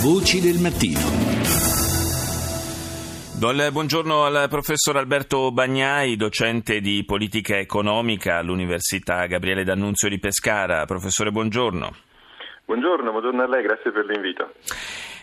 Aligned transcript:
Voci 0.00 0.40
del 0.40 0.60
mattino. 0.60 1.00
Buongiorno 3.72 4.22
al 4.22 4.46
professor 4.48 4.96
Alberto 4.96 5.50
Bagnai, 5.50 6.14
docente 6.14 6.78
di 6.78 7.02
politica 7.04 7.58
economica 7.58 8.36
all'Università 8.36 9.26
Gabriele 9.26 9.64
D'Annunzio 9.64 10.08
di 10.08 10.20
Pescara. 10.20 10.84
Professore, 10.84 11.32
buongiorno. 11.32 11.90
Buongiorno, 12.64 13.10
buongiorno 13.10 13.42
a 13.42 13.48
lei, 13.48 13.64
grazie 13.64 13.90
per 13.90 14.04
l'invito. 14.04 14.52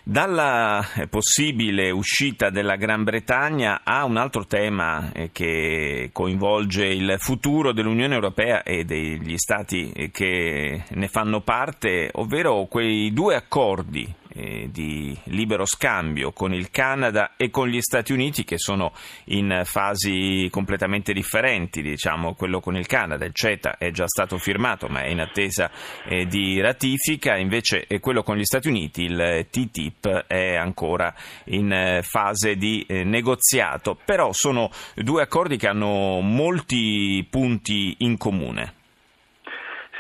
Dalla 0.04 0.84
possibile 1.10 1.90
uscita 1.92 2.50
della 2.50 2.76
Gran 2.76 3.06
Bretagna 3.06 3.80
a 3.82 4.04
un 4.04 4.18
altro 4.18 4.46
tema 4.46 5.10
eh, 5.14 5.30
che 5.32 6.10
coinvolge 6.12 6.86
il 6.86 7.16
futuro 7.18 7.72
dell'Unione 7.72 8.14
Europea 8.14 8.62
e 8.62 8.84
degli 8.84 9.38
Stati 9.38 9.94
eh, 9.94 10.12
che 10.12 10.84
ne 10.88 11.08
fanno 11.08 11.40
parte, 11.40 12.10
ovvero 12.12 12.66
quei 12.66 13.14
due 13.14 13.36
accordi 13.36 14.24
eh, 14.36 14.70
di 14.72 15.18
libero 15.26 15.66
scambio 15.66 16.32
con 16.32 16.54
il 16.54 16.70
Canada 16.70 17.32
e 17.38 17.50
con 17.50 17.68
gli 17.68 17.82
Stati 17.82 18.14
Uniti 18.14 18.44
che 18.44 18.58
sono 18.58 18.92
in 19.26 19.62
fasi 19.64 20.48
completamente 20.52 21.14
differenti, 21.14 21.82
diciamo 21.82 22.34
quello 22.36 22.60
con 22.60 22.76
il 22.76 22.86
Canada, 22.86 23.26
il 23.26 23.34
CETA 23.34 23.78
è 23.78 23.92
già 23.92 24.08
stato 24.08 24.38
firmato 24.38 24.88
ma 24.88 25.02
è 25.02 25.08
in 25.08 25.22
attesa 25.22 25.72
eh, 26.08 26.26
di 26.26 26.60
ratifica, 26.60 27.38
invece 27.38 27.86
eh, 27.88 28.00
quello 28.00 28.24
con 28.24 28.36
gli 28.36 28.44
Stati 28.44 28.68
Uniti, 28.68 29.04
il 29.04 29.48
TTIP, 29.50 30.26
è 30.28 30.56
ancora 30.56 31.14
in 31.46 31.72
eh, 31.72 32.02
fase 32.04 32.56
di 32.56 32.86
eh, 32.88 33.04
negoziato, 33.04 33.98
però 34.04 34.32
sono 34.32 34.70
due 34.96 35.22
accordi 35.22 35.58
che 35.58 35.68
hanno 35.68 36.20
molti 36.22 37.26
punti 37.30 37.96
in 38.00 38.18
comune. 38.18 38.74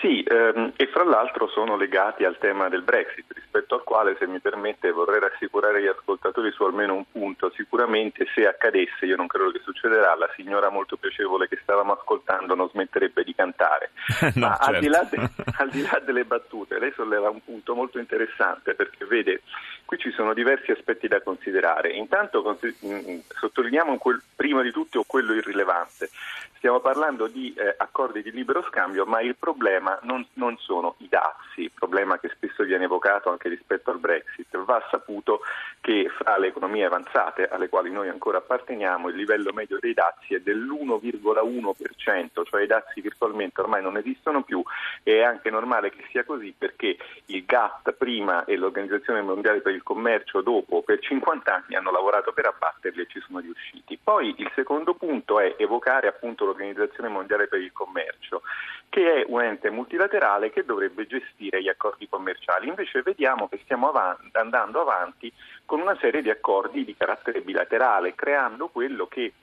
Sì, 0.01 0.23
ehm, 0.23 0.73
e 0.75 0.87
fra 0.87 1.03
l'altro 1.03 1.47
sono 1.47 1.77
legati 1.77 2.25
al 2.25 2.37
tema 2.37 2.69
del 2.69 2.83
Brexit, 2.83 3.25
rispetto 3.55 3.75
al 3.75 3.83
quale, 3.83 4.15
se 4.19 4.27
mi 4.27 4.39
permette, 4.39 4.91
vorrei 4.91 5.19
rassicurare 5.19 5.81
gli 5.81 5.87
ascoltatori 5.87 6.51
su 6.51 6.63
almeno 6.63 6.93
un 6.95 7.05
punto. 7.09 7.51
Sicuramente 7.55 8.27
se 8.33 8.45
accadesse, 8.45 9.05
io 9.05 9.15
non 9.15 9.27
credo 9.27 9.51
che 9.51 9.61
succederà, 9.63 10.15
la 10.15 10.29
signora 10.35 10.69
molto 10.69 10.97
piacevole 10.97 11.47
che 11.47 11.59
stavamo 11.61 11.93
ascoltando 11.93 12.53
non 12.55 12.69
smetterebbe 12.69 13.23
di 13.23 13.33
cantare. 13.33 13.91
no, 14.35 14.47
Ma 14.47 14.57
certo. 14.57 14.71
al, 14.71 14.79
di 14.79 14.89
de, 14.89 15.29
al, 15.57 15.69
di 15.69 15.81
là 15.81 16.01
delle 16.03 16.25
battute, 16.25 16.79
lei 16.79 16.91
solleva 16.95 17.29
un 17.29 17.43
punto 17.43 17.75
molto 17.75 17.97
interessante 17.97 18.73
perché 18.73 19.05
vede, 19.05 19.41
qui 19.85 19.97
ci 19.97 20.11
sono 20.11 20.33
diversi 20.33 20.71
aspetti 20.71 21.07
da 21.07 21.21
considerare. 21.21 21.91
Intanto 21.91 22.43
mm, 22.43 23.19
sottolineiamo 23.39 23.97
quel, 23.97 24.21
prima 24.35 24.61
di 24.61 24.71
tutto 24.71 25.03
quello 25.07 25.33
irrilevante. 25.33 26.09
Stiamo 26.57 26.79
parlando 26.79 27.27
di 27.27 27.53
eh, 27.55 27.75
accordi 27.77 28.23
di 28.23 28.31
libero 28.31 28.65
scambio, 28.67 29.05
ma 29.05 29.21
il 29.21 29.35
problema 29.35 29.99
non, 30.01 30.25
non, 30.33 30.57
sono 30.57 30.95
i 30.97 31.07
dazi, 31.07 31.69
problema 31.71 32.17
che 32.17 32.29
spesso 32.29 32.63
viene 32.63 32.85
evocato 32.85 33.29
anche 33.29 33.44
rispetto 33.49 33.91
al 33.91 33.99
Brexit. 33.99 34.57
Va 34.57 34.85
saputo 34.89 35.41
che 35.81 36.09
fra 36.17 36.37
le 36.37 36.47
economie 36.47 36.85
avanzate, 36.85 37.47
alle 37.47 37.69
quali 37.69 37.91
noi 37.91 38.09
ancora 38.09 38.39
apparteniamo, 38.39 39.09
il 39.09 39.15
livello 39.15 39.53
medio 39.53 39.77
dei 39.79 39.93
dazi 39.93 40.33
è 40.33 40.39
dell'1,1%, 40.39 42.43
cioè 42.43 42.63
i 42.63 42.67
dazi 42.67 43.01
virtualmente 43.01 43.61
ormai 43.61 43.81
non 43.81 43.97
esistono 43.97 44.43
più 44.43 44.63
e 45.03 45.19
è 45.19 45.23
anche 45.23 45.49
normale 45.49 45.91
che 45.91 46.03
sia 46.09 46.23
così 46.23 46.53
perché 46.57 46.97
il 47.27 47.45
GATT 47.45 47.93
prima 47.93 48.45
e 48.45 48.55
l'Organizzazione 48.55 49.21
Mondiale 49.21 49.61
per 49.61 49.73
il 49.73 49.83
Commercio 49.83 50.41
dopo 50.41 50.81
per 50.81 50.99
50 50.99 51.53
anni 51.53 51.75
hanno 51.75 51.91
lavorato 51.91 52.33
per 52.33 52.47
abbatterli 52.47 53.01
e 53.01 53.07
ci 53.07 53.19
sono 53.19 53.39
riusciti. 53.39 53.99
Poi 54.01 54.33
il 54.37 54.51
secondo 54.55 54.95
punto 54.95 55.39
è 55.39 55.55
evocare 55.57 56.07
appunto 56.07 56.45
l'Organizzazione 56.45 57.09
Mondiale 57.09 57.47
per 57.47 57.61
il 57.61 57.71
Commercio, 57.71 58.41
che 58.89 59.21
è 59.21 59.25
un 59.27 59.41
ente 59.41 59.69
multilaterale 59.69 60.51
che 60.51 60.63
dovrebbe 60.63 61.05
gestire 61.05 61.61
gli 61.61 61.67
accordi 61.67 62.07
commerciali. 62.07 62.69
Invece 62.69 63.01
vediamo 63.01 63.34
che 63.49 63.59
stiamo 63.63 63.89
avanti, 63.89 64.29
andando 64.33 64.81
avanti 64.81 65.31
con 65.65 65.79
una 65.79 65.97
serie 65.99 66.21
di 66.21 66.29
accordi 66.29 66.85
di 66.85 66.95
carattere 66.95 67.41
bilaterale, 67.41 68.15
creando 68.15 68.67
quello 68.67 69.07
che 69.07 69.33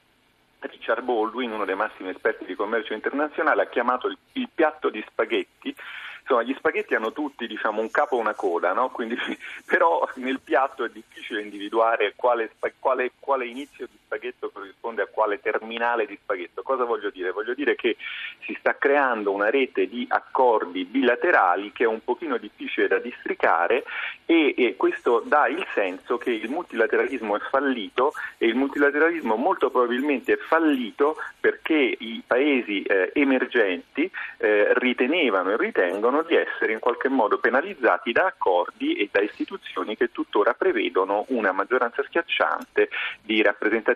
Richard 0.60 1.02
Baldwin, 1.02 1.52
uno 1.52 1.64
dei 1.64 1.74
massimi 1.74 2.10
esperti 2.10 2.44
di 2.44 2.54
commercio 2.54 2.94
internazionale, 2.94 3.62
ha 3.62 3.66
chiamato 3.66 4.06
il, 4.06 4.16
il 4.32 4.48
piatto 4.52 4.90
di 4.90 5.04
spaghetti 5.08 5.74
insomma 6.22 6.42
gli 6.42 6.54
spaghetti 6.56 6.94
hanno 6.94 7.12
tutti 7.12 7.46
diciamo, 7.46 7.80
un 7.80 7.90
capo 7.90 8.16
e 8.16 8.20
una 8.20 8.34
coda, 8.34 8.72
no? 8.72 8.90
Quindi, 8.90 9.16
però 9.66 10.08
nel 10.16 10.40
piatto 10.40 10.84
è 10.84 10.88
difficile 10.88 11.42
individuare 11.42 12.14
quale, 12.16 12.52
quale, 12.78 13.12
quale, 13.18 13.46
inizio 13.46 13.86
di 13.86 13.98
spaghetto 14.12 14.50
corrisponde 14.50 15.02
a 15.02 15.06
quale 15.06 15.40
terminale 15.40 16.04
di 16.04 16.18
spaghetto. 16.20 16.62
Cosa 16.62 16.84
voglio 16.84 17.08
dire? 17.08 17.30
Voglio 17.30 17.54
dire 17.54 17.74
che 17.74 17.96
si 18.44 18.54
sta 18.58 18.76
creando 18.76 19.32
una 19.32 19.48
rete 19.48 19.88
di 19.88 20.04
accordi 20.08 20.84
bilaterali 20.84 21.72
che 21.72 21.84
è 21.84 21.86
un 21.86 22.04
pochino 22.04 22.36
difficile 22.36 22.88
da 22.88 22.98
districare 22.98 23.84
e, 24.26 24.54
e 24.56 24.76
questo 24.76 25.22
dà 25.24 25.48
il 25.48 25.64
senso 25.74 26.18
che 26.18 26.30
il 26.30 26.50
multilateralismo 26.50 27.36
è 27.36 27.40
fallito 27.50 28.12
e 28.36 28.46
il 28.46 28.54
multilateralismo 28.54 29.36
molto 29.36 29.70
probabilmente 29.70 30.34
è 30.34 30.36
fallito 30.36 31.16
perché 31.40 31.96
i 31.98 32.22
paesi 32.26 32.82
eh, 32.82 33.10
emergenti 33.14 34.10
eh, 34.38 34.72
ritenevano 34.74 35.52
e 35.52 35.56
ritengono 35.56 36.22
di 36.22 36.34
essere 36.34 36.72
in 36.72 36.80
qualche 36.80 37.08
modo 37.08 37.38
penalizzati 37.38 38.12
da 38.12 38.26
accordi 38.26 38.94
e 38.94 39.08
da 39.10 39.22
istituzioni 39.22 39.96
che 39.96 40.10
tuttora 40.12 40.52
prevedono 40.52 41.24
una 41.28 41.52
maggioranza 41.52 42.02
schiacciante 42.02 42.90
di 43.22 43.40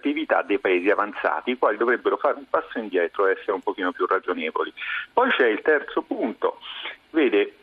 rappresentatività 0.07 0.43
dei 0.43 0.59
paesi 0.59 0.91
avanzati, 0.91 1.53
i 1.53 1.59
quali 1.59 1.77
dovrebbero 1.77 2.17
fare 2.17 2.37
un 2.37 2.49
passo 2.49 2.79
indietro 2.79 3.27
e 3.27 3.33
essere 3.33 3.53
un 3.53 3.61
pochino 3.61 3.93
più 3.93 4.07
ragionevoli. 4.07 4.73
Poi 5.13 5.31
c'è 5.31 5.49
il 5.49 5.63
terzo 5.63 6.03
punto. 6.03 6.59
Vede, 7.11 7.55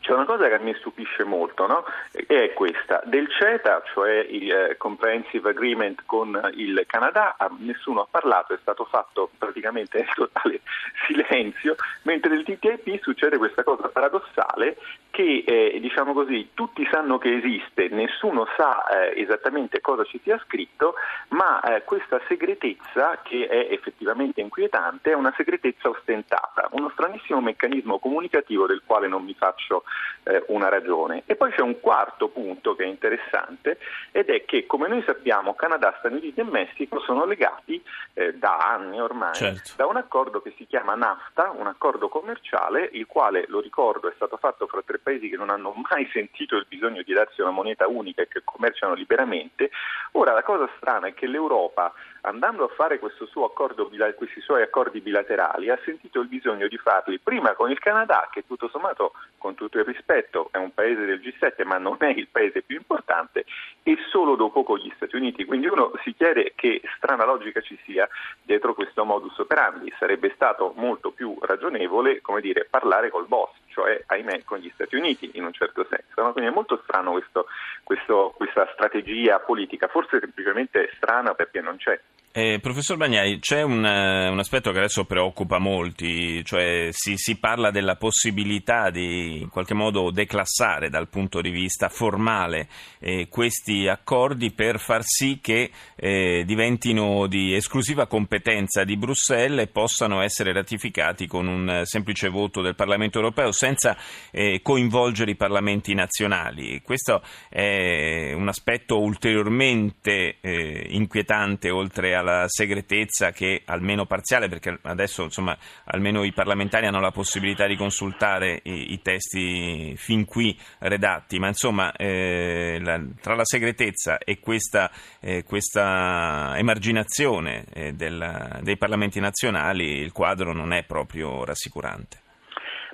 c'è 0.00 0.12
una 0.12 0.24
cosa 0.24 0.48
che 0.48 0.58
mi 0.58 0.74
stupisce 0.74 1.22
molto, 1.24 1.66
no? 1.66 1.84
e 2.12 2.26
è 2.26 2.52
questa. 2.54 3.00
Del 3.04 3.28
CETA, 3.28 3.82
cioè 3.92 4.26
il 4.28 4.50
eh, 4.50 4.76
Comprehensive 4.76 5.50
Agreement 5.50 6.02
con 6.06 6.50
il 6.54 6.82
Canada, 6.86 7.36
nessuno 7.58 8.02
ha 8.02 8.06
parlato, 8.10 8.52
è 8.52 8.58
stato 8.60 8.84
fatto 8.84 9.30
praticamente 9.38 9.98
in 9.98 10.06
totale 10.12 10.60
silenzio, 11.06 11.76
mentre 12.02 12.30
nel 12.30 12.42
TTIP 12.42 13.00
succede 13.00 13.38
questa 13.38 13.62
cosa 13.62 13.88
paradossale 13.88 14.76
che, 15.12 15.44
eh, 15.46 15.78
diciamo 15.78 16.14
così, 16.14 16.50
tutti 16.54 16.88
sanno 16.90 17.18
che 17.18 17.36
esiste, 17.36 17.88
nessuno 17.88 18.46
sa 18.56 18.82
eh, 18.88 19.20
esattamente 19.20 19.82
cosa 19.82 20.04
ci 20.04 20.18
sia 20.22 20.40
scritto, 20.46 20.94
ma 21.28 21.60
eh, 21.60 21.84
questa 21.84 22.18
segretezza, 22.26 23.20
che 23.22 23.46
è 23.46 23.68
effettivamente 23.70 24.40
inquietante, 24.40 25.10
è 25.10 25.14
una 25.14 25.32
segretezza 25.36 25.90
ostentata, 25.90 26.68
uno 26.72 26.88
stranissimo 26.94 27.42
meccanismo 27.42 27.98
comunicativo 27.98 28.66
del 28.66 28.80
quale 28.86 29.06
non 29.06 29.22
mi 29.22 29.34
faccio 29.34 29.84
eh, 30.24 30.42
una 30.48 30.70
ragione. 30.70 31.24
E 31.26 31.36
poi 31.36 31.52
c'è 31.52 31.60
un 31.60 31.78
quarto 31.78 32.28
punto 32.28 32.74
che 32.74 32.84
è 32.84 32.86
interessante 32.86 33.78
ed 34.12 34.30
è 34.30 34.46
che, 34.46 34.64
come 34.64 34.88
noi 34.88 35.02
sappiamo, 35.04 35.54
Canada, 35.54 35.94
Stati 35.98 36.14
Uniti 36.14 36.40
e 36.40 36.44
Messico 36.44 37.00
sono 37.00 37.26
legati 37.26 37.82
eh, 38.14 38.32
da 38.32 38.56
anni 38.56 38.98
ormai 38.98 39.34
certo. 39.34 39.72
da 39.76 39.86
un 39.86 39.96
accordo 39.96 40.40
che 40.40 40.54
si 40.56 40.66
chiama 40.66 40.94
NAFTA, 40.94 41.50
un 41.50 41.66
accordo 41.66 42.08
commerciale, 42.08 42.88
il 42.92 43.04
quale, 43.06 43.44
lo 43.48 43.60
ricordo, 43.60 44.08
è 44.08 44.12
stato 44.16 44.38
fatto 44.38 44.66
fra 44.66 44.80
tre 44.82 45.00
paesi 45.02 45.28
che 45.28 45.36
non 45.36 45.50
hanno 45.50 45.74
mai 45.90 46.08
sentito 46.12 46.56
il 46.56 46.66
bisogno 46.68 47.02
di 47.02 47.12
darsi 47.12 47.40
una 47.40 47.50
moneta 47.50 47.88
unica 47.88 48.22
e 48.22 48.28
che 48.28 48.42
commerciano 48.44 48.94
liberamente. 48.94 49.70
Ora 50.12 50.32
la 50.32 50.42
cosa 50.42 50.68
strana 50.76 51.08
è 51.08 51.14
che 51.14 51.26
l'Europa, 51.26 51.92
andando 52.22 52.64
a 52.64 52.68
fare 52.68 52.98
accordo, 52.98 53.88
questi 54.16 54.40
suoi 54.40 54.62
accordi 54.62 55.00
bilaterali, 55.00 55.70
ha 55.70 55.78
sentito 55.84 56.20
il 56.20 56.28
bisogno 56.28 56.68
di 56.68 56.76
farli 56.78 57.18
prima 57.18 57.54
con 57.54 57.70
il 57.70 57.78
Canada, 57.78 58.28
che 58.30 58.44
tutto 58.46 58.68
sommato, 58.68 59.12
con 59.38 59.54
tutto 59.54 59.78
il 59.78 59.84
rispetto, 59.84 60.48
è 60.50 60.58
un 60.58 60.72
paese 60.72 61.04
del 61.04 61.20
G7, 61.20 61.64
ma 61.64 61.78
non 61.78 61.96
è 61.98 62.08
il 62.08 62.28
paese 62.28 62.62
più 62.62 62.76
importante, 62.76 63.44
e 63.82 63.96
solo 64.10 64.36
dopo 64.36 64.62
con 64.62 64.78
gli 64.78 64.92
Stati 64.96 65.16
Uniti. 65.16 65.44
Quindi 65.44 65.66
uno 65.66 65.92
si 66.02 66.14
chiede 66.14 66.52
che 66.54 66.80
strana 66.96 67.24
logica 67.24 67.60
ci 67.60 67.78
sia 67.84 68.08
dietro 68.42 68.74
questo 68.74 69.04
modus 69.04 69.38
operandi. 69.38 69.92
Sarebbe 69.98 70.32
stato 70.34 70.72
molto 70.76 71.10
più 71.10 71.36
ragionevole, 71.40 72.20
come 72.20 72.40
dire, 72.40 72.66
parlare 72.68 73.10
col 73.10 73.26
boss 73.26 73.61
cioè 73.72 74.02
ahimè 74.06 74.44
con 74.44 74.58
gli 74.58 74.70
Stati 74.74 74.96
Uniti 74.96 75.30
in 75.34 75.44
un 75.44 75.52
certo 75.52 75.86
senso. 75.88 76.22
No? 76.22 76.32
Quindi 76.32 76.50
è 76.50 76.54
molto 76.54 76.80
strano 76.84 77.12
questo, 77.12 77.46
questo, 77.82 78.34
questa 78.36 78.68
strategia 78.72 79.40
politica, 79.40 79.88
forse 79.88 80.20
semplicemente 80.20 80.90
strana 80.96 81.34
perché 81.34 81.60
non 81.60 81.76
c'è. 81.76 81.98
Eh, 82.34 82.60
professor 82.62 82.96
Bagnai, 82.96 83.40
c'è 83.40 83.60
un, 83.60 83.84
un, 83.84 84.38
aspetto 84.38 84.72
che 84.72 84.78
adesso 84.78 85.04
preoccupa 85.04 85.58
molti, 85.58 86.42
cioè 86.46 86.88
si, 86.90 87.18
si, 87.18 87.36
parla 87.36 87.70
della 87.70 87.96
possibilità 87.96 88.88
di 88.88 89.42
in 89.42 89.50
qualche 89.50 89.74
modo 89.74 90.10
declassare 90.10 90.88
dal 90.88 91.08
punto 91.08 91.42
di 91.42 91.50
vista 91.50 91.90
formale 91.90 92.68
eh, 93.00 93.28
questi 93.28 93.86
accordi 93.86 94.50
per 94.50 94.78
far 94.78 95.02
sì 95.04 95.40
che 95.42 95.70
eh, 95.94 96.42
diventino 96.46 97.26
di 97.26 97.54
esclusiva 97.54 98.06
competenza 98.06 98.82
di 98.84 98.96
Bruxelles 98.96 99.66
e 99.66 99.66
possano 99.66 100.22
essere 100.22 100.54
ratificati 100.54 101.26
con 101.26 101.46
un 101.46 101.82
semplice 101.84 102.30
voto 102.30 102.62
del 102.62 102.74
Parlamento 102.74 103.18
europeo 103.18 103.52
senza 103.52 103.94
eh, 104.30 104.60
coinvolgere 104.62 105.32
i 105.32 105.36
parlamenti 105.36 105.92
nazionali. 105.92 106.80
Questo 106.80 107.20
è 107.50 108.32
un 108.32 108.48
aspetto 108.48 109.00
ulteriormente 109.00 110.36
eh, 110.40 110.86
inquietante 110.88 111.68
oltre 111.68 112.20
la 112.22 112.44
segretezza 112.46 113.30
che 113.30 113.62
almeno 113.66 114.06
parziale, 114.06 114.48
perché 114.48 114.78
adesso 114.82 115.22
insomma 115.24 115.56
almeno 115.84 116.24
i 116.24 116.32
parlamentari 116.32 116.86
hanno 116.86 117.00
la 117.00 117.10
possibilità 117.10 117.66
di 117.66 117.76
consultare 117.76 118.60
i, 118.64 118.92
i 118.92 119.02
testi 119.02 119.94
fin 119.96 120.24
qui 120.24 120.58
redatti, 120.78 121.38
ma 121.38 121.48
insomma 121.48 121.92
eh, 121.92 122.78
la, 122.80 123.00
tra 123.20 123.34
la 123.34 123.44
segretezza 123.44 124.18
e 124.18 124.40
questa, 124.40 124.90
eh, 125.20 125.44
questa 125.44 126.54
emarginazione 126.56 127.64
eh, 127.72 127.92
del, 127.92 128.60
dei 128.62 128.76
parlamenti 128.76 129.20
nazionali 129.20 129.98
il 129.98 130.12
quadro 130.12 130.52
non 130.52 130.72
è 130.72 130.84
proprio 130.84 131.44
rassicurante. 131.44 132.20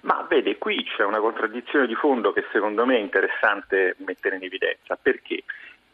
Ma 0.03 0.25
vede, 0.29 0.59
qui 0.59 0.85
c'è 0.85 1.05
una 1.05 1.19
contraddizione 1.19 1.87
di 1.87 1.95
fondo 1.95 2.33
che 2.33 2.45
secondo 2.53 2.87
me 2.87 2.97
è 2.97 3.01
interessante 3.01 3.97
mettere 3.99 4.37
in 4.37 4.45
evidenza. 4.45 4.97
Perché? 5.01 5.43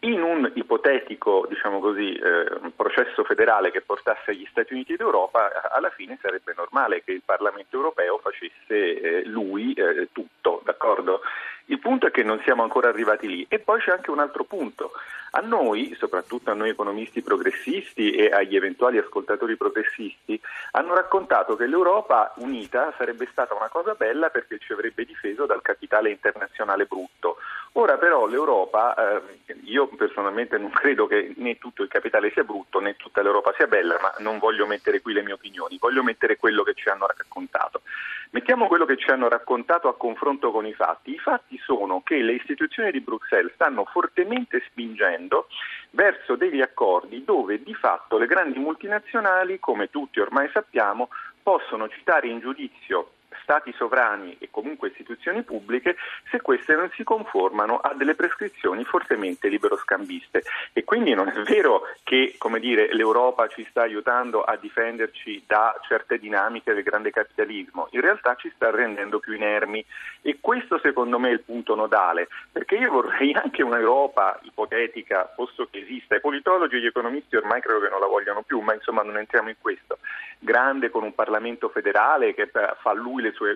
In 0.04 0.20
un 0.20 0.50
ipotetico 0.54 1.46
diciamo 1.48 1.80
così, 1.80 2.12
eh, 2.12 2.70
processo 2.76 3.24
federale 3.24 3.70
che 3.70 3.80
portasse 3.80 4.32
agli 4.32 4.46
Stati 4.50 4.74
Uniti 4.74 4.96
d'Europa, 4.96 5.70
alla 5.70 5.88
fine 5.88 6.18
sarebbe 6.20 6.52
normale 6.54 7.02
che 7.02 7.12
il 7.12 7.22
Parlamento 7.24 7.76
europeo 7.76 8.18
facesse 8.18 9.00
eh, 9.00 9.24
lui 9.24 9.72
eh, 9.72 10.08
tutto, 10.12 10.60
d'accordo? 10.62 11.22
Il 11.66 11.78
punto 11.78 12.06
è 12.06 12.10
che 12.10 12.22
non 12.22 12.40
siamo 12.44 12.62
ancora 12.62 12.88
arrivati 12.88 13.26
lì. 13.26 13.46
E 13.48 13.58
poi 13.58 13.80
c'è 13.80 13.92
anche 13.92 14.10
un 14.10 14.18
altro 14.18 14.44
punto. 14.44 14.92
A 15.36 15.40
noi, 15.40 15.96
soprattutto 15.98 16.50
a 16.50 16.54
noi 16.54 16.68
economisti 16.68 17.20
progressisti 17.20 18.12
e 18.12 18.30
agli 18.30 18.54
eventuali 18.54 18.98
ascoltatori 18.98 19.56
progressisti, 19.56 20.40
hanno 20.72 20.94
raccontato 20.94 21.56
che 21.56 21.66
l'Europa 21.66 22.32
unita 22.36 22.94
sarebbe 22.96 23.26
stata 23.32 23.52
una 23.52 23.68
cosa 23.68 23.94
bella 23.94 24.28
perché 24.28 24.58
ci 24.60 24.72
avrebbe 24.72 25.04
difeso 25.04 25.44
dal 25.44 25.60
capitale 25.60 26.10
internazionale 26.10 26.84
brutto. 26.84 27.38
Ora 27.72 27.98
però 27.98 28.26
l'Europa, 28.26 28.94
eh, 28.94 29.22
io 29.64 29.88
personalmente 29.88 30.56
non 30.56 30.70
credo 30.70 31.08
che 31.08 31.34
né 31.38 31.58
tutto 31.58 31.82
il 31.82 31.88
capitale 31.88 32.30
sia 32.30 32.44
brutto 32.44 32.78
né 32.78 32.94
tutta 32.94 33.20
l'Europa 33.20 33.52
sia 33.56 33.66
bella, 33.66 33.98
ma 34.00 34.14
non 34.18 34.38
voglio 34.38 34.68
mettere 34.68 35.00
qui 35.00 35.14
le 35.14 35.22
mie 35.22 35.32
opinioni, 35.32 35.78
voglio 35.80 36.04
mettere 36.04 36.36
quello 36.36 36.62
che 36.62 36.74
ci 36.74 36.88
hanno 36.88 37.08
raccontato. 37.08 37.82
Mettiamo 38.30 38.68
quello 38.68 38.84
che 38.84 38.96
ci 38.96 39.10
hanno 39.10 39.28
raccontato 39.28 39.88
a 39.88 39.96
confronto 39.96 40.50
con 40.50 40.66
i 40.66 40.74
fatti. 40.74 41.12
I 41.12 41.18
fatti 41.18 41.53
sono 41.64 42.02
che 42.02 42.16
le 42.16 42.32
istituzioni 42.32 42.90
di 42.90 43.00
Bruxelles 43.00 43.52
stanno 43.54 43.84
fortemente 43.84 44.62
spingendo 44.68 45.48
verso 45.90 46.36
degli 46.36 46.60
accordi 46.60 47.24
dove 47.24 47.62
di 47.62 47.74
fatto 47.74 48.18
le 48.18 48.26
grandi 48.26 48.58
multinazionali, 48.58 49.58
come 49.60 49.90
tutti 49.90 50.20
ormai 50.20 50.48
sappiamo, 50.52 51.08
possono 51.42 51.88
citare 51.88 52.28
in 52.28 52.40
giudizio 52.40 53.10
stati 53.44 53.72
sovrani 53.76 54.36
e 54.40 54.48
comunque 54.50 54.88
istituzioni 54.88 55.42
pubbliche 55.44 55.96
se 56.30 56.40
queste 56.40 56.74
non 56.74 56.90
si 56.94 57.04
conformano 57.04 57.76
a 57.76 57.94
delle 57.94 58.16
prescrizioni 58.16 58.82
fortemente 58.84 59.48
liberoscambiste. 59.48 60.42
E 60.72 60.82
quindi 60.82 61.14
non 61.14 61.28
è 61.28 61.42
vero 61.42 61.82
che 62.02 62.36
dire, 62.64 62.94
l'Europa 62.94 63.46
ci 63.48 63.66
sta 63.68 63.82
aiutando 63.82 64.42
a 64.42 64.56
difenderci 64.56 65.44
da 65.46 65.78
certe 65.86 66.18
dinamiche 66.18 66.72
del 66.72 66.82
grande 66.82 67.10
capitalismo, 67.10 67.88
in 67.90 68.00
realtà 68.00 68.34
ci 68.36 68.50
sta 68.54 68.70
rendendo 68.70 69.18
più 69.18 69.34
inermi. 69.34 69.84
E 70.22 70.38
questo 70.40 70.78
secondo 70.78 71.18
me 71.18 71.28
è 71.28 71.32
il 71.32 71.42
punto 71.42 71.74
nodale, 71.74 72.28
perché 72.50 72.76
io 72.76 72.90
vorrei 72.90 73.34
anche 73.34 73.62
un'Europa 73.62 74.40
ipotetica, 74.42 75.30
posto 75.36 75.68
che 75.70 75.80
esista, 75.80 76.16
i 76.16 76.20
politologi 76.20 76.76
e 76.76 76.80
gli 76.80 76.86
economisti 76.86 77.36
ormai 77.36 77.60
credo 77.60 77.80
che 77.80 77.90
non 77.90 78.00
la 78.00 78.06
vogliano 78.06 78.40
più, 78.40 78.60
ma 78.60 78.72
insomma 78.72 79.02
non 79.02 79.18
entriamo 79.18 79.50
in 79.50 79.56
questo, 79.60 79.98
grande 80.38 80.88
con 80.88 81.02
un 81.02 81.14
Parlamento 81.14 81.68
federale 81.68 82.32
che 82.32 82.50
fa 82.50 82.92
lui 82.94 83.22
le 83.22 83.33
sue, 83.34 83.54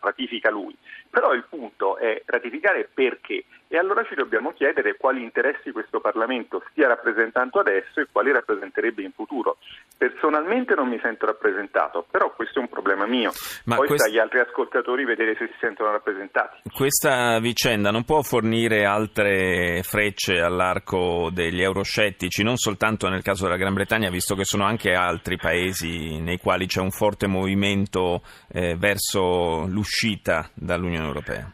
ratifica 0.00 0.50
lui. 0.50 0.76
Però 1.10 1.32
il 1.34 1.44
punto 1.48 1.96
è 1.98 2.22
ratificare 2.24 2.88
perché 2.92 3.44
e 3.70 3.76
allora 3.76 4.02
ci 4.04 4.14
dobbiamo 4.14 4.52
chiedere 4.52 4.96
quali 4.96 5.22
interessi 5.22 5.72
questo 5.72 6.00
Parlamento 6.00 6.62
stia 6.70 6.88
rappresentando 6.88 7.60
adesso 7.60 8.00
e 8.00 8.06
quali 8.10 8.32
rappresenterebbe 8.32 9.02
in 9.02 9.12
futuro. 9.12 9.58
Personalmente 9.96 10.74
non 10.74 10.88
mi 10.88 10.98
sento 11.02 11.26
rappresentato, 11.26 12.06
però 12.10 12.32
questo 12.34 12.60
è 12.60 12.62
un 12.62 12.70
problema 12.70 13.06
mio. 13.06 13.30
Ma 13.64 13.76
Poi 13.76 13.88
quest... 13.88 14.04
sta 14.04 14.10
agli 14.10 14.18
altri 14.18 14.40
ascoltatori 14.40 15.04
vedere 15.04 15.36
se 15.36 15.48
si 15.48 15.56
sentono 15.60 15.90
rappresentati. 15.90 16.62
Questa 16.72 17.38
vicenda 17.40 17.90
non 17.90 18.04
può 18.04 18.22
fornire 18.22 18.86
altre 18.86 19.82
frecce 19.82 20.40
all'arco 20.40 21.28
degli 21.30 21.60
euroscettici, 21.60 22.42
non 22.42 22.56
soltanto 22.56 23.08
nel 23.08 23.22
caso 23.22 23.44
della 23.44 23.58
Gran 23.58 23.74
Bretagna, 23.74 24.08
visto 24.08 24.34
che 24.34 24.44
sono 24.44 24.64
anche 24.64 24.92
altri 24.92 25.36
paesi 25.36 26.18
nei 26.20 26.38
quali 26.38 26.64
c'è 26.64 26.80
un 26.80 26.90
forte 26.90 27.26
movimento 27.26 28.22
eh, 28.50 28.76
verso 28.76 29.07
l'uscita 29.14 30.50
dall'Unione 30.54 31.06
Europea. 31.06 31.50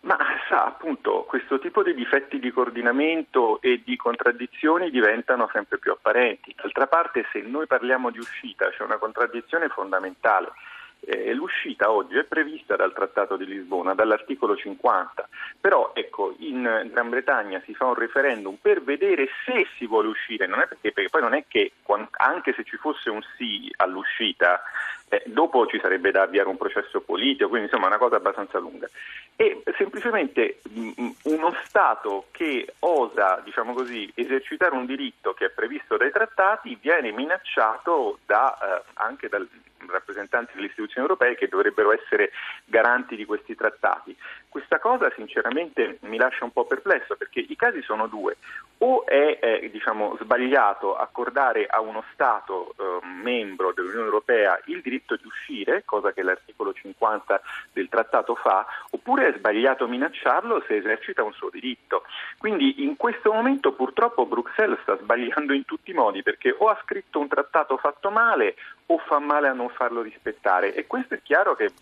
Ma 0.00 0.16
sa, 0.48 0.64
appunto, 0.64 1.24
questo 1.28 1.58
tipo 1.58 1.82
di 1.82 1.94
difetti 1.94 2.38
di 2.38 2.50
coordinamento 2.50 3.60
e 3.60 3.82
di 3.84 3.96
contraddizioni 3.96 4.90
diventano 4.90 5.48
sempre 5.52 5.78
più 5.78 5.92
apparenti. 5.92 6.54
D'altra 6.56 6.86
parte, 6.86 7.26
se 7.32 7.40
noi 7.42 7.66
parliamo 7.66 8.10
di 8.10 8.18
uscita, 8.18 8.70
c'è 8.70 8.82
una 8.82 8.96
contraddizione 8.96 9.68
fondamentale. 9.68 10.52
Eh, 11.00 11.32
l'uscita 11.32 11.90
oggi 11.90 12.16
è 12.16 12.24
prevista 12.24 12.76
dal 12.76 12.92
Trattato 12.92 13.36
di 13.36 13.46
Lisbona, 13.46 13.94
dall'articolo 13.94 14.56
50, 14.56 15.28
però 15.60 15.92
ecco, 15.94 16.34
in 16.38 16.90
Gran 16.92 17.08
Bretagna 17.08 17.62
si 17.64 17.74
fa 17.74 17.86
un 17.86 17.94
referendum 17.94 18.56
per 18.60 18.82
vedere 18.82 19.28
se 19.44 19.66
si 19.76 19.86
vuole 19.86 20.08
uscire, 20.08 20.46
non 20.46 20.58
perché, 20.68 20.92
perché, 20.92 21.08
poi 21.08 21.22
non 21.22 21.34
è 21.34 21.44
che 21.46 21.72
anche 22.16 22.52
se 22.52 22.64
ci 22.64 22.76
fosse 22.76 23.10
un 23.10 23.22
sì 23.36 23.72
all'uscita, 23.76 24.60
eh, 25.08 25.22
dopo 25.26 25.66
ci 25.66 25.78
sarebbe 25.80 26.10
da 26.10 26.22
avviare 26.22 26.48
un 26.48 26.56
processo 26.56 27.00
politico, 27.00 27.48
quindi 27.48 27.68
insomma 27.68 27.86
è 27.86 27.88
una 27.88 27.98
cosa 27.98 28.16
abbastanza 28.16 28.58
lunga. 28.58 28.88
E 29.36 29.62
semplicemente 29.76 30.60
mh, 30.68 31.10
uno 31.24 31.54
Stato 31.62 32.26
che 32.32 32.74
osa, 32.80 33.40
diciamo 33.44 33.72
così, 33.72 34.10
esercitare 34.14 34.74
un 34.74 34.84
diritto 34.84 35.32
che 35.32 35.46
è 35.46 35.50
previsto 35.50 35.96
dai 35.96 36.10
trattati 36.10 36.76
viene 36.80 37.12
minacciato 37.12 38.18
da, 38.26 38.58
eh, 38.58 38.82
anche 38.94 39.28
dal, 39.28 39.48
rappresentanti 39.90 40.52
delle 40.54 40.66
istituzioni 40.66 41.06
europee 41.06 41.36
che 41.36 41.48
dovrebbero 41.48 41.92
essere 41.92 42.30
garanti 42.64 43.16
di 43.16 43.24
questi 43.24 43.54
trattati. 43.54 44.16
Questa 44.48 44.78
cosa 44.78 45.10
sinceramente 45.14 45.98
mi 46.02 46.16
lascia 46.16 46.44
un 46.44 46.52
po' 46.52 46.66
perplesso 46.66 47.16
perché 47.16 47.40
i 47.40 47.56
casi 47.56 47.82
sono 47.82 48.06
due. 48.06 48.36
O 48.78 49.06
è 49.06 49.38
eh, 49.40 49.70
diciamo, 49.70 50.16
sbagliato 50.20 50.94
accordare 50.94 51.66
a 51.66 51.80
uno 51.80 52.04
Stato 52.12 52.74
eh, 52.78 53.06
membro 53.06 53.72
dell'Unione 53.72 54.04
Europea 54.04 54.60
il 54.66 54.80
diritto 54.80 55.16
di 55.16 55.26
uscire, 55.26 55.82
cosa 55.84 56.12
che 56.12 56.22
l'articolo 56.22 56.72
50 56.72 57.40
del 57.72 57.88
trattato 57.88 58.34
fa, 58.34 58.66
oppure 58.90 59.28
è 59.28 59.36
sbagliato 59.36 59.88
minacciarlo 59.88 60.62
se 60.66 60.76
esercita 60.76 61.22
un 61.22 61.32
suo 61.32 61.50
diritto. 61.50 62.04
Quindi 62.38 62.84
in 62.84 62.96
questo 62.96 63.32
momento 63.32 63.72
purtroppo 63.72 64.26
Bruxelles 64.26 64.80
sta 64.82 64.96
sbagliando 64.96 65.52
in 65.52 65.64
tutti 65.64 65.90
i 65.90 65.94
modi 65.94 66.22
perché 66.22 66.54
o 66.56 66.68
ha 66.68 66.78
scritto 66.82 67.18
un 67.18 67.28
trattato 67.28 67.76
fatto 67.78 68.10
male 68.10 68.54
o 68.86 68.98
fa 68.98 69.18
male 69.18 69.48
a 69.48 69.52
non 69.52 69.68
farlo 69.68 70.00
rispettare 70.00 70.74
e 70.74 70.86
questo 70.86 71.14
è 71.14 71.20
chiaro 71.22 71.54
che 71.54 71.72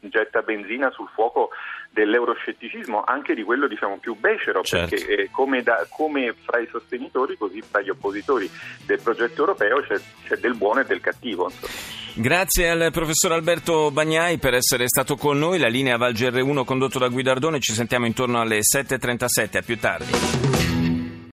getta 0.00 0.42
benzina 0.42 0.90
sul 0.90 1.08
fuoco 1.12 1.50
dell'euroscetticismo, 1.90 3.02
anche 3.04 3.34
di 3.34 3.42
quello 3.42 3.66
diciamo 3.66 3.98
più 3.98 4.14
becero, 4.14 4.62
certo. 4.62 4.94
perché 4.94 5.22
eh, 5.22 5.30
come, 5.30 5.62
da, 5.62 5.86
come, 5.88 6.34
fra 6.46 6.60
i 6.60 6.68
sostenitori 6.70 7.36
così 7.36 7.60
fra 7.60 7.82
gli 7.82 7.90
oppositori 7.90 8.48
del 8.86 9.00
progetto 9.02 9.40
europeo 9.40 9.82
c'è, 9.82 10.00
c'è 10.26 10.36
del 10.36 10.54
buono 10.54 10.80
e 10.80 10.84
del 10.84 11.00
cattivo. 11.00 11.50
Grazie 12.14 12.70
al 12.70 12.90
professor 12.92 13.32
Alberto 13.32 13.90
Bagnai 13.90 14.38
per 14.38 14.54
essere 14.54 14.84
stato 14.86 15.16
con 15.16 15.38
noi. 15.38 15.58
La 15.58 15.68
linea 15.68 15.98
Val 15.98 16.14
GR1 16.14 16.64
condotto 16.64 16.98
da 16.98 17.08
Guidardone. 17.08 17.60
Ci 17.60 17.74
sentiamo 17.74 18.06
intorno 18.06 18.40
alle 18.40 18.60
7.37. 18.60 19.58
A 19.58 19.62
più 19.62 19.78
tardi. 19.78 20.65